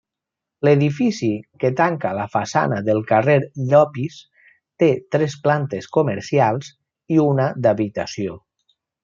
L'edifici 0.67 1.27
que 1.63 1.69
tanca 1.81 2.13
la 2.19 2.25
façana 2.35 2.79
del 2.87 3.01
carrer 3.11 3.35
Llopis 3.73 4.17
té 4.85 4.89
tres 5.17 5.37
plantes 5.45 5.89
comercials 5.99 6.73
i 7.19 7.23
una 7.27 7.47
d'habitació. 7.69 8.41